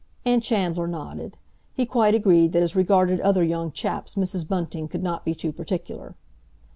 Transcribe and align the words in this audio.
And 0.25 0.41
Chandler 0.41 0.87
nodded. 0.87 1.37
He 1.75 1.85
quite 1.85 2.15
agreed 2.15 2.53
that 2.53 2.63
as 2.63 2.75
regarded 2.75 3.19
other 3.21 3.43
young 3.43 3.71
chaps 3.71 4.15
Mrs. 4.15 4.47
Bunting 4.47 4.87
could 4.87 5.03
not 5.03 5.23
be 5.23 5.35
too 5.35 5.51
particular. 5.51 6.15